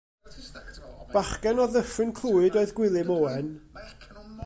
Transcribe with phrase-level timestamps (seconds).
[1.17, 3.51] Bachgen o Ddyffryn Clwyd oedd Gwilym Owen.